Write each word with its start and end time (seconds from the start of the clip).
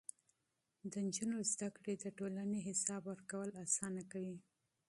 د 0.91 0.93
نجونو 1.05 1.37
تعليم 1.59 1.95
د 2.03 2.05
ټولنې 2.17 2.59
حساب 2.67 3.01
ورکول 3.11 3.49
اسانه 3.65 4.03
کوي. 4.11 4.37